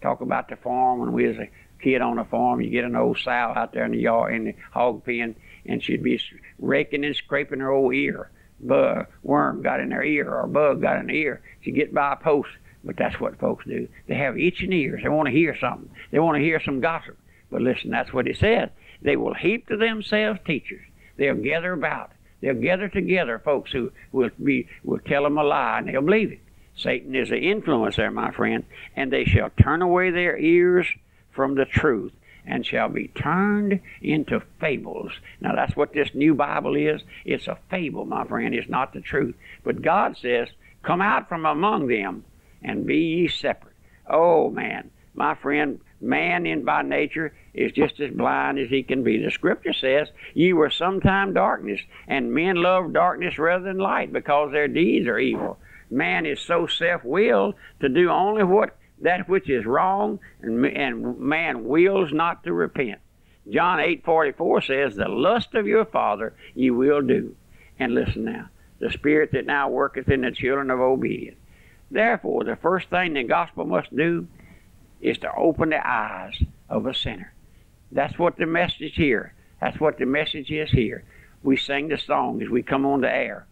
Talk 0.00 0.20
about 0.20 0.48
the 0.48 0.56
farm 0.56 1.00
when 1.00 1.12
we 1.12 1.26
was 1.26 1.38
a 1.38 1.50
kid 1.82 2.00
on 2.00 2.16
the 2.16 2.24
farm. 2.24 2.60
You 2.60 2.70
get 2.70 2.84
an 2.84 2.96
old 2.96 3.18
sow 3.18 3.30
out 3.30 3.72
there 3.72 3.84
in 3.84 3.92
the 3.92 3.98
yard, 3.98 4.32
in 4.32 4.44
the 4.44 4.54
hog 4.72 5.04
pen, 5.04 5.34
and 5.66 5.82
she'd 5.82 6.02
be 6.02 6.20
raking 6.58 7.04
and 7.04 7.16
scraping 7.16 7.60
her 7.60 7.70
old 7.70 7.94
ear. 7.94 8.30
Bug, 8.60 9.06
worm 9.22 9.62
got 9.62 9.80
in 9.80 9.90
their 9.90 10.02
ear, 10.02 10.28
or 10.28 10.44
a 10.44 10.48
bug 10.48 10.82
got 10.82 10.98
in 10.98 11.06
their 11.06 11.16
ear. 11.16 11.42
She'd 11.60 11.74
get 11.74 11.94
by 11.94 12.12
a 12.12 12.16
post 12.16 12.50
but 12.84 12.96
that's 12.96 13.18
what 13.20 13.38
folks 13.40 13.64
do. 13.66 13.88
They 14.06 14.14
have 14.14 14.38
itching 14.38 14.72
ears. 14.72 15.02
They 15.02 15.08
want 15.08 15.26
to 15.26 15.32
hear 15.32 15.56
something. 15.58 15.90
They 16.12 16.20
want 16.20 16.36
to 16.36 16.42
hear 16.42 16.60
some 16.64 16.80
gossip. 16.80 17.18
But 17.50 17.60
listen, 17.60 17.90
that's 17.90 18.12
what 18.12 18.28
it 18.28 18.38
said. 18.38 18.70
They 19.02 19.16
will 19.16 19.34
heap 19.34 19.66
to 19.68 19.76
themselves 19.76 20.38
teachers. 20.46 20.84
They'll 21.16 21.34
gather 21.34 21.72
about 21.72 22.12
They'll 22.40 22.54
gather 22.54 22.88
together 22.88 23.38
folks 23.38 23.72
who 23.72 23.92
will 24.12 24.30
be 24.42 24.68
will 24.84 25.00
tell 25.00 25.24
them 25.24 25.38
a 25.38 25.42
lie 25.44 25.78
and 25.78 25.88
they'll 25.88 26.02
believe 26.02 26.32
it. 26.32 26.40
Satan 26.76 27.14
is 27.14 27.30
an 27.30 27.38
influencer, 27.38 28.12
my 28.12 28.30
friend, 28.30 28.64
and 28.94 29.12
they 29.12 29.24
shall 29.24 29.50
turn 29.60 29.82
away 29.82 30.10
their 30.10 30.38
ears 30.38 30.86
from 31.32 31.56
the 31.56 31.64
truth 31.64 32.12
and 32.46 32.64
shall 32.64 32.88
be 32.88 33.08
turned 33.08 33.80
into 34.00 34.42
fables. 34.60 35.12
Now 35.40 35.54
that's 35.54 35.76
what 35.76 35.92
this 35.92 36.14
new 36.14 36.34
Bible 36.34 36.74
is. 36.76 37.02
It's 37.24 37.46
a 37.46 37.58
fable, 37.70 38.04
my 38.04 38.24
friend. 38.24 38.54
It's 38.54 38.68
not 38.68 38.92
the 38.92 39.00
truth. 39.00 39.34
But 39.64 39.82
God 39.82 40.16
says, 40.16 40.48
Come 40.82 41.00
out 41.00 41.28
from 41.28 41.44
among 41.44 41.88
them 41.88 42.24
and 42.62 42.86
be 42.86 42.98
ye 42.98 43.28
separate. 43.28 43.74
Oh 44.08 44.50
man, 44.50 44.90
my 45.14 45.34
friend, 45.34 45.80
man 46.00 46.46
in 46.46 46.64
by 46.64 46.82
nature 46.82 47.34
is 47.52 47.72
just 47.72 48.00
as 48.00 48.12
blind 48.12 48.58
as 48.58 48.68
he 48.70 48.82
can 48.82 49.02
be. 49.02 49.22
The 49.22 49.30
scripture 49.30 49.72
says, 49.72 50.08
Ye 50.34 50.52
were 50.52 50.70
sometime 50.70 51.34
darkness, 51.34 51.80
and 52.06 52.32
men 52.32 52.56
love 52.56 52.92
darkness 52.92 53.38
rather 53.38 53.64
than 53.64 53.78
light 53.78 54.12
because 54.12 54.52
their 54.52 54.68
deeds 54.68 55.08
are 55.08 55.18
evil. 55.18 55.58
Man 55.90 56.26
is 56.26 56.40
so 56.40 56.66
self 56.66 57.04
willed 57.04 57.54
to 57.80 57.88
do 57.88 58.10
only 58.10 58.44
what 58.44 58.77
that 59.00 59.28
which 59.28 59.48
is 59.48 59.64
wrong, 59.64 60.20
and, 60.40 60.64
and 60.66 61.18
man 61.18 61.64
wills 61.64 62.12
not 62.12 62.44
to 62.44 62.52
repent. 62.52 63.00
John 63.48 63.78
8:44 63.78 64.62
says, 64.62 64.96
"The 64.96 65.08
lust 65.08 65.54
of 65.54 65.66
your 65.66 65.84
father 65.84 66.34
ye 66.54 66.70
will 66.70 67.02
do." 67.02 67.34
And 67.78 67.94
listen 67.94 68.24
now, 68.24 68.48
the 68.78 68.90
spirit 68.90 69.32
that 69.32 69.46
now 69.46 69.68
worketh 69.68 70.08
in 70.08 70.22
the 70.22 70.30
children 70.30 70.70
of 70.70 70.80
obedience. 70.80 71.38
Therefore, 71.90 72.44
the 72.44 72.56
first 72.56 72.90
thing 72.90 73.14
the 73.14 73.22
gospel 73.22 73.64
must 73.64 73.94
do 73.94 74.26
is 75.00 75.18
to 75.18 75.34
open 75.34 75.70
the 75.70 75.86
eyes 75.86 76.42
of 76.68 76.86
a 76.86 76.92
sinner. 76.92 77.32
That's 77.90 78.18
what 78.18 78.36
the 78.36 78.46
message 78.46 78.96
here. 78.96 79.32
That's 79.60 79.80
what 79.80 79.98
the 79.98 80.06
message 80.06 80.50
is 80.50 80.70
here. 80.70 81.04
We 81.42 81.56
sing 81.56 81.88
the 81.88 81.98
song 81.98 82.42
as 82.42 82.48
we 82.48 82.62
come 82.62 82.84
on 82.84 83.00
the 83.00 83.14
air. 83.14 83.46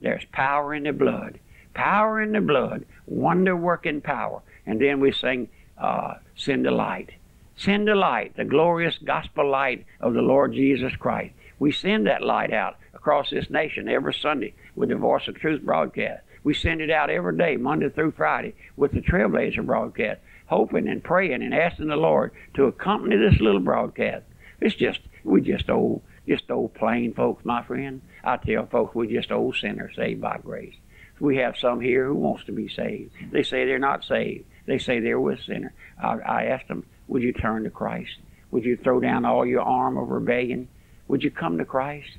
There's 0.00 0.24
power 0.26 0.74
in 0.74 0.82
the 0.84 0.92
blood. 0.92 1.40
Power 1.72 2.20
in 2.20 2.32
the 2.32 2.40
blood. 2.40 2.84
Wonder 3.06 3.56
working 3.56 4.00
power. 4.00 4.42
And 4.68 4.78
then 4.80 5.00
we 5.00 5.12
sing, 5.12 5.48
uh, 5.78 6.14
Send 6.36 6.66
the 6.66 6.70
light. 6.70 7.10
Send 7.56 7.88
the 7.88 7.94
light, 7.94 8.36
the 8.36 8.44
glorious 8.44 8.98
gospel 8.98 9.50
light 9.50 9.86
of 9.98 10.12
the 10.12 10.22
Lord 10.22 10.52
Jesus 10.52 10.94
Christ. 10.94 11.34
We 11.58 11.72
send 11.72 12.06
that 12.06 12.22
light 12.22 12.52
out 12.52 12.76
across 12.94 13.30
this 13.30 13.50
nation 13.50 13.88
every 13.88 14.14
Sunday 14.14 14.54
with 14.76 14.90
the 14.90 14.94
Voice 14.94 15.26
of 15.26 15.36
Truth 15.36 15.62
broadcast. 15.62 16.22
We 16.44 16.54
send 16.54 16.82
it 16.82 16.90
out 16.90 17.10
every 17.10 17.36
day, 17.36 17.56
Monday 17.56 17.88
through 17.88 18.12
Friday, 18.12 18.54
with 18.76 18.92
the 18.92 19.00
Trailblazer 19.00 19.64
broadcast, 19.64 20.20
hoping 20.46 20.86
and 20.86 21.02
praying 21.02 21.42
and 21.42 21.54
asking 21.54 21.88
the 21.88 21.96
Lord 21.96 22.32
to 22.54 22.64
accompany 22.66 23.16
this 23.16 23.40
little 23.40 23.60
broadcast. 23.60 24.24
It's 24.60 24.76
just, 24.76 25.00
we 25.24 25.40
just 25.40 25.68
old, 25.70 26.02
just 26.28 26.50
old 26.50 26.74
plain 26.74 27.14
folks, 27.14 27.44
my 27.44 27.62
friend. 27.62 28.02
I 28.22 28.36
tell 28.36 28.66
folks 28.66 28.94
we're 28.94 29.06
just 29.06 29.32
old 29.32 29.56
sinners 29.56 29.96
saved 29.96 30.20
by 30.20 30.38
grace. 30.38 30.76
We 31.20 31.38
have 31.38 31.56
some 31.56 31.80
here 31.80 32.06
who 32.06 32.14
wants 32.14 32.44
to 32.44 32.52
be 32.52 32.68
saved. 32.68 33.12
They 33.32 33.42
say 33.42 33.64
they're 33.64 33.78
not 33.78 34.04
saved. 34.04 34.44
They 34.68 34.78
say 34.78 35.00
they're 35.00 35.18
with 35.18 35.40
sinner. 35.40 35.72
I, 35.98 36.18
I 36.18 36.44
asked 36.44 36.68
them, 36.68 36.84
would 37.08 37.22
you 37.22 37.32
turn 37.32 37.64
to 37.64 37.70
Christ? 37.70 38.18
Would 38.50 38.66
you 38.66 38.76
throw 38.76 39.00
down 39.00 39.24
all 39.24 39.46
your 39.46 39.62
arm 39.62 39.96
of 39.96 40.10
rebellion? 40.10 40.68
Would 41.08 41.24
you 41.24 41.30
come 41.30 41.56
to 41.56 41.64
Christ? 41.64 42.18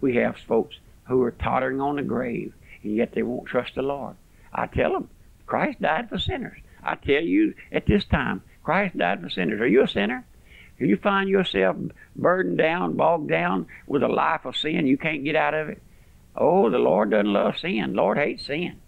We 0.00 0.16
have 0.16 0.38
folks 0.38 0.76
who 1.04 1.22
are 1.22 1.30
tottering 1.30 1.78
on 1.78 1.96
the 1.96 2.02
grave, 2.02 2.54
and 2.82 2.96
yet 2.96 3.12
they 3.12 3.22
won't 3.22 3.48
trust 3.48 3.74
the 3.74 3.82
Lord. 3.82 4.16
I 4.50 4.66
tell 4.66 4.94
them, 4.94 5.10
Christ 5.44 5.82
died 5.82 6.08
for 6.08 6.18
sinners. 6.18 6.56
I 6.82 6.94
tell 6.94 7.22
you 7.22 7.52
at 7.70 7.84
this 7.84 8.06
time, 8.06 8.40
Christ 8.64 8.96
died 8.96 9.20
for 9.20 9.28
sinners. 9.28 9.60
Are 9.60 9.68
you 9.68 9.82
a 9.82 9.88
sinner? 9.88 10.24
Do 10.78 10.86
you 10.86 10.96
find 10.96 11.28
yourself 11.28 11.76
burdened 12.16 12.56
down, 12.56 12.96
bogged 12.96 13.28
down 13.28 13.66
with 13.86 14.02
a 14.02 14.08
life 14.08 14.46
of 14.46 14.56
sin? 14.56 14.86
You 14.86 14.96
can't 14.96 15.22
get 15.22 15.36
out 15.36 15.52
of 15.52 15.68
it. 15.68 15.82
Oh, 16.34 16.70
the 16.70 16.78
Lord 16.78 17.10
doesn't 17.10 17.30
love 17.30 17.58
sin. 17.58 17.92
Lord 17.92 18.16
hates 18.16 18.46
sin. 18.46 18.80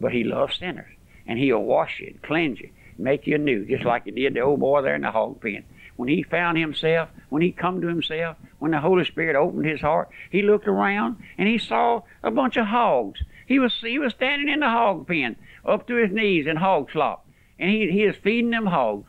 But 0.00 0.12
He 0.12 0.22
loves 0.22 0.56
sinners 0.56 0.92
and 1.30 1.38
he'll 1.38 1.62
wash 1.62 2.00
you 2.00 2.08
and 2.08 2.22
cleanse 2.22 2.58
you, 2.58 2.68
make 2.98 3.24
you 3.24 3.38
new, 3.38 3.64
just 3.64 3.84
like 3.84 4.04
he 4.04 4.10
did 4.10 4.34
the 4.34 4.40
old 4.40 4.58
boy 4.58 4.82
there 4.82 4.96
in 4.96 5.02
the 5.02 5.12
hog 5.12 5.40
pen. 5.40 5.64
When 5.94 6.08
he 6.08 6.24
found 6.24 6.58
himself, 6.58 7.08
when 7.28 7.40
he 7.40 7.52
come 7.52 7.80
to 7.80 7.86
himself, 7.86 8.36
when 8.58 8.72
the 8.72 8.80
Holy 8.80 9.04
Spirit 9.04 9.36
opened 9.36 9.64
his 9.64 9.80
heart, 9.80 10.08
he 10.28 10.42
looked 10.42 10.66
around 10.66 11.18
and 11.38 11.46
he 11.46 11.56
saw 11.56 12.02
a 12.24 12.32
bunch 12.32 12.56
of 12.56 12.66
hogs. 12.66 13.22
He 13.46 13.60
was 13.60 13.72
he 13.80 13.96
was 13.96 14.12
standing 14.12 14.48
in 14.48 14.58
the 14.58 14.68
hog 14.68 15.06
pen, 15.06 15.36
up 15.64 15.86
to 15.86 15.94
his 15.94 16.10
knees 16.10 16.48
in 16.48 16.56
hog 16.56 16.90
slop, 16.90 17.24
and 17.60 17.70
he 17.70 17.88
he 17.92 18.02
is 18.02 18.16
feeding 18.16 18.50
them 18.50 18.66
hogs. 18.66 19.06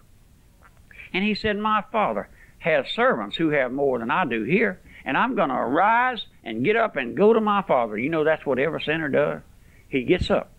And 1.11 1.23
he 1.23 1.33
said, 1.33 1.57
"My 1.57 1.83
father 1.91 2.29
has 2.59 2.87
servants 2.87 3.37
who 3.37 3.49
have 3.49 3.71
more 3.71 3.97
than 3.97 4.11
I 4.11 4.25
do 4.25 4.43
here, 4.43 4.79
and 5.05 5.17
I'm 5.17 5.33
going 5.35 5.49
to 5.49 5.55
arise 5.55 6.27
and 6.43 6.63
get 6.63 6.75
up 6.75 6.97
and 6.97 7.17
go 7.17 7.33
to 7.33 7.41
my 7.41 7.63
father." 7.63 7.97
You 7.97 8.09
know 8.09 8.23
that's 8.23 8.45
what 8.45 8.59
every 8.59 8.81
sinner 8.83 9.09
does. 9.09 9.41
He 9.89 10.03
gets 10.03 10.29
up 10.29 10.51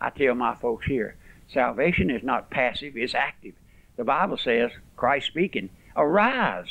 I 0.00 0.10
tell 0.10 0.34
my 0.34 0.54
folks 0.54 0.86
here, 0.86 1.16
salvation 1.52 2.10
is 2.10 2.22
not 2.22 2.50
passive, 2.50 2.96
it's 2.96 3.14
active. 3.14 3.54
The 3.96 4.04
Bible 4.04 4.38
says, 4.38 4.70
Christ 4.96 5.26
speaking, 5.26 5.70
arise. 5.96 6.68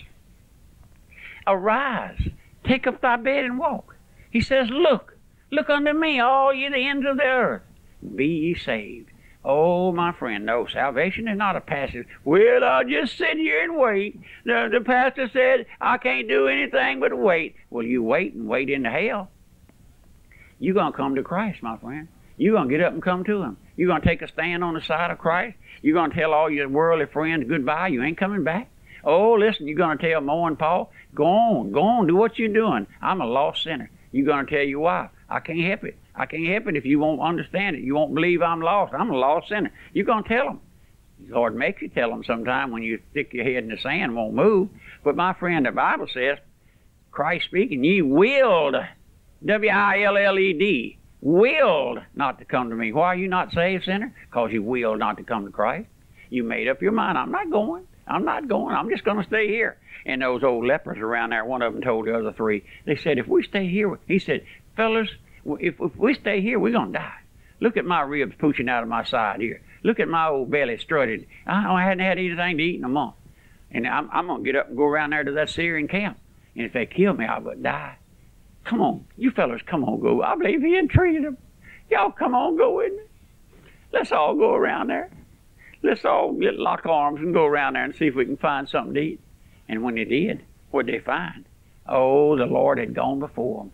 Arise. 1.45 2.29
Take 2.63 2.87
up 2.87 3.01
thy 3.01 3.17
bed 3.17 3.45
and 3.45 3.59
walk. 3.59 3.95
He 4.31 4.41
says, 4.41 4.69
Look, 4.69 5.17
look 5.51 5.69
unto 5.69 5.93
me, 5.93 6.19
all 6.19 6.53
ye 6.53 6.69
the 6.69 6.87
ends 6.87 7.05
of 7.07 7.17
the 7.17 7.23
earth. 7.23 7.61
Be 8.15 8.25
ye 8.25 8.55
saved. 8.55 9.11
Oh, 9.43 9.93
my 9.93 10.11
friend, 10.11 10.45
no, 10.45 10.67
salvation 10.67 11.27
is 11.27 11.37
not 11.37 11.55
a 11.55 11.61
passive. 11.61 12.05
Well, 12.25 12.63
I'll 12.63 12.83
just 12.83 13.17
sit 13.17 13.37
here 13.37 13.63
and 13.63 13.77
wait. 13.77 14.19
The, 14.43 14.69
the 14.71 14.81
pastor 14.81 15.29
said 15.31 15.65
I 15.79 15.97
can't 15.97 16.27
do 16.27 16.47
anything 16.47 16.99
but 16.99 17.17
wait. 17.17 17.55
Well, 17.69 17.85
you 17.85 18.03
wait 18.03 18.33
and 18.33 18.47
wait 18.47 18.69
into 18.69 18.89
hell. 18.89 19.29
You're 20.59 20.73
going 20.73 20.91
to 20.91 20.97
come 20.97 21.15
to 21.15 21.23
Christ, 21.23 21.63
my 21.63 21.77
friend. 21.77 22.09
You're 22.39 22.55
going 22.55 22.69
to 22.69 22.77
get 22.77 22.83
up 22.83 22.93
and 22.93 23.03
come 23.03 23.25
to 23.25 23.43
Him. 23.43 23.57
You're 23.75 23.89
going 23.89 24.01
to 24.01 24.07
take 24.07 24.21
a 24.21 24.27
stand 24.27 24.63
on 24.63 24.73
the 24.73 24.81
side 24.81 25.11
of 25.11 25.17
Christ. 25.19 25.57
You're 25.81 25.93
going 25.93 26.09
to 26.09 26.15
tell 26.15 26.33
all 26.33 26.49
your 26.49 26.69
worldly 26.69 27.05
friends 27.05 27.47
goodbye. 27.47 27.89
You 27.89 28.01
ain't 28.01 28.17
coming 28.17 28.45
back. 28.45 28.69
Oh, 29.03 29.33
listen, 29.33 29.67
you're 29.67 29.77
going 29.77 29.97
to 29.97 30.09
tell 30.09 30.21
Mo 30.21 30.45
and 30.45 30.57
Paul, 30.57 30.91
go 31.13 31.25
on, 31.25 31.71
go 31.71 31.81
on, 31.81 32.07
do 32.07 32.15
what 32.15 32.39
you're 32.39 32.47
doing. 32.53 32.87
I'm 33.01 33.21
a 33.21 33.25
lost 33.25 33.63
sinner. 33.63 33.89
You're 34.11 34.25
going 34.25 34.45
to 34.45 34.51
tell 34.51 34.63
your 34.63 34.79
wife, 34.79 35.09
I 35.29 35.39
can't 35.41 35.59
help 35.59 35.83
it. 35.83 35.97
I 36.15 36.25
can't 36.25 36.47
help 36.47 36.67
it 36.67 36.75
if 36.77 36.85
you 36.85 36.99
won't 36.99 37.21
understand 37.21 37.75
it. 37.75 37.83
You 37.83 37.95
won't 37.95 38.15
believe 38.15 38.41
I'm 38.41 38.61
lost. 38.61 38.93
I'm 38.93 39.09
a 39.09 39.17
lost 39.17 39.49
sinner. 39.49 39.71
You're 39.93 40.05
going 40.05 40.23
to 40.23 40.29
tell 40.29 40.45
them. 40.45 40.61
The 41.27 41.35
Lord 41.35 41.55
makes 41.55 41.81
you 41.81 41.89
tell 41.89 42.09
them 42.09 42.23
sometime 42.23 42.71
when 42.71 42.83
you 42.83 42.99
stick 43.11 43.33
your 43.33 43.43
head 43.43 43.63
in 43.63 43.69
the 43.69 43.77
sand, 43.77 44.15
won't 44.15 44.33
move. 44.33 44.69
But 45.03 45.15
my 45.15 45.33
friend, 45.33 45.65
the 45.65 45.71
Bible 45.71 46.07
says, 46.13 46.37
Christ 47.11 47.45
speaking, 47.45 47.83
ye 47.83 48.01
willed, 48.01 48.75
W 49.45 49.71
I 49.71 50.03
L 50.03 50.17
L 50.17 50.39
E 50.39 50.53
D, 50.53 50.98
willed 51.21 51.99
not 52.15 52.39
to 52.39 52.45
come 52.45 52.69
to 52.69 52.75
me. 52.75 52.91
Why 52.91 53.07
are 53.07 53.15
you 53.15 53.27
not 53.27 53.51
saved, 53.51 53.85
sinner? 53.85 54.13
Because 54.29 54.51
you 54.51 54.63
willed 54.63 54.99
not 54.99 55.17
to 55.17 55.23
come 55.23 55.45
to 55.45 55.51
Christ. 55.51 55.87
You 56.29 56.43
made 56.43 56.67
up 56.67 56.81
your 56.81 56.91
mind, 56.91 57.17
I'm 57.17 57.31
not 57.31 57.49
going. 57.49 57.87
I'm 58.07 58.25
not 58.25 58.47
going. 58.47 58.75
I'm 58.75 58.89
just 58.89 59.03
going 59.03 59.17
to 59.17 59.27
stay 59.27 59.47
here. 59.47 59.77
And 60.05 60.21
those 60.21 60.43
old 60.43 60.65
lepers 60.65 60.97
around 60.97 61.31
there, 61.31 61.45
one 61.45 61.61
of 61.61 61.73
them 61.73 61.81
told 61.81 62.07
the 62.07 62.17
other 62.17 62.33
three, 62.33 62.63
they 62.85 62.95
said, 62.95 63.17
if 63.17 63.27
we 63.27 63.43
stay 63.43 63.67
here, 63.67 63.99
he 64.07 64.17
said, 64.19 64.45
fellas, 64.75 65.09
if, 65.45 65.75
if 65.79 65.95
we 65.95 66.13
stay 66.15 66.41
here, 66.41 66.57
we're 66.59 66.71
going 66.71 66.93
to 66.93 66.99
die. 66.99 67.19
Look 67.59 67.77
at 67.77 67.85
my 67.85 68.01
ribs 68.01 68.35
pushing 68.39 68.69
out 68.69 68.83
of 68.83 68.89
my 68.89 69.03
side 69.03 69.41
here. 69.41 69.61
Look 69.83 69.99
at 69.99 70.07
my 70.07 70.27
old 70.27 70.49
belly 70.49 70.77
strutted. 70.77 71.27
I 71.45 71.83
hadn't 71.83 71.99
had 71.99 72.17
anything 72.17 72.57
to 72.57 72.63
eat 72.63 72.77
in 72.77 72.83
a 72.83 72.89
month. 72.89 73.15
And 73.71 73.87
I'm, 73.87 74.09
I'm 74.11 74.27
going 74.27 74.43
to 74.43 74.51
get 74.51 74.59
up 74.59 74.69
and 74.69 74.77
go 74.77 74.85
around 74.85 75.11
there 75.11 75.23
to 75.23 75.31
that 75.33 75.49
Syrian 75.49 75.87
camp. 75.87 76.17
And 76.55 76.65
if 76.65 76.73
they 76.73 76.85
kill 76.85 77.13
me, 77.13 77.25
I 77.25 77.37
will 77.39 77.55
die. 77.55 77.97
Come 78.65 78.81
on, 78.81 79.05
you 79.17 79.31
fellas, 79.31 79.61
come 79.65 79.83
on, 79.83 79.99
go. 79.99 80.21
I 80.21 80.35
believe 80.35 80.61
he 80.61 80.77
entreated 80.77 81.23
them. 81.23 81.37
Y'all 81.89 82.11
come 82.11 82.35
on, 82.35 82.57
go 82.57 82.77
with 82.77 82.93
me. 82.93 83.03
Let's 83.91 84.11
all 84.11 84.35
go 84.35 84.53
around 84.53 84.89
there. 84.89 85.09
Let's 85.81 86.05
all 86.05 86.33
get 86.33 86.59
lock 86.59 86.85
arms 86.85 87.19
and 87.19 87.33
go 87.33 87.45
around 87.45 87.73
there 87.73 87.83
and 87.83 87.95
see 87.95 88.07
if 88.07 88.15
we 88.15 88.25
can 88.25 88.37
find 88.37 88.69
something 88.69 88.93
to 88.93 88.99
eat. 88.99 89.19
And 89.67 89.83
when 89.83 89.95
they 89.95 90.05
did, 90.05 90.43
what'd 90.71 90.93
they 90.93 90.99
find? 90.99 91.45
Oh, 91.87 92.37
the 92.37 92.45
Lord 92.45 92.77
had 92.77 92.93
gone 92.93 93.19
before 93.19 93.63
them, 93.63 93.71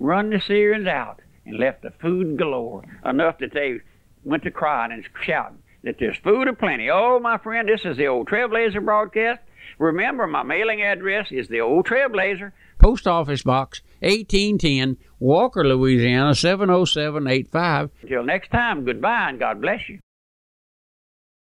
run 0.00 0.30
the 0.30 0.40
Syrians 0.40 0.88
out, 0.88 1.20
and 1.46 1.58
left 1.58 1.82
the 1.82 1.92
food 2.00 2.36
galore, 2.38 2.82
enough 3.04 3.38
that 3.38 3.52
they 3.52 3.80
went 4.24 4.42
to 4.44 4.50
crying 4.50 4.92
and 4.92 5.04
shouting 5.22 5.58
that 5.84 5.96
there's 5.98 6.16
food 6.18 6.48
aplenty. 6.48 6.90
Oh, 6.90 7.18
my 7.18 7.38
friend, 7.38 7.68
this 7.68 7.84
is 7.84 7.96
the 7.96 8.06
old 8.06 8.28
Trailblazer 8.28 8.84
broadcast. 8.84 9.40
Remember, 9.78 10.26
my 10.26 10.42
mailing 10.42 10.82
address 10.82 11.28
is 11.30 11.48
the 11.48 11.60
old 11.60 11.86
Trailblazer, 11.86 12.52
Post 12.82 13.06
Office 13.06 13.44
Box 13.44 13.80
1810, 14.00 14.96
Walker, 15.20 15.64
Louisiana 15.64 16.34
70785. 16.34 17.90
Until 18.02 18.24
next 18.24 18.50
time, 18.50 18.84
goodbye 18.84 19.28
and 19.28 19.38
God 19.38 19.60
bless 19.60 19.88
you. 19.88 20.00